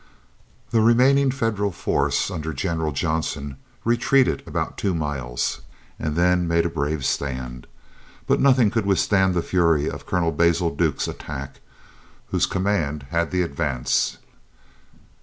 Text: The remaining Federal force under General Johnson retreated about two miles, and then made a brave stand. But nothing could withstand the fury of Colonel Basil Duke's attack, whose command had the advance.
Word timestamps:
The 0.71 0.81
remaining 0.81 1.29
Federal 1.29 1.71
force 1.71 2.31
under 2.31 2.53
General 2.53 2.91
Johnson 2.91 3.57
retreated 3.85 4.41
about 4.47 4.75
two 4.75 4.95
miles, 4.95 5.61
and 5.99 6.15
then 6.15 6.47
made 6.47 6.65
a 6.65 6.69
brave 6.71 7.05
stand. 7.05 7.67
But 8.25 8.39
nothing 8.41 8.71
could 8.71 8.87
withstand 8.87 9.35
the 9.35 9.43
fury 9.43 9.87
of 9.87 10.07
Colonel 10.07 10.31
Basil 10.31 10.75
Duke's 10.75 11.07
attack, 11.07 11.59
whose 12.31 12.47
command 12.47 13.05
had 13.11 13.29
the 13.29 13.43
advance. 13.43 14.17